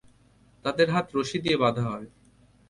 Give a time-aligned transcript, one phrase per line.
[0.65, 2.07] তাদের হাত রশি দিয়ে বাঁধা হয়।